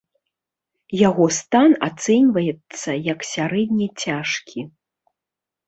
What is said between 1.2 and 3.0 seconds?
стан ацэньваецца